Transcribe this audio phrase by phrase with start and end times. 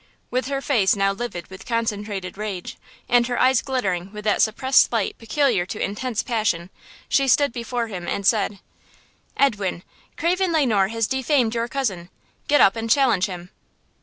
[0.31, 4.91] With her face now livid with concentrated rage, and her eyes glittering with that suppressed
[4.91, 6.71] light peculiar to intense passion,
[7.07, 8.57] she stood before him and said:
[9.37, 9.83] "Edwin!
[10.17, 12.09] Craven Le Noir has defamed your cousin!
[12.47, 13.51] Get up and challenge him!"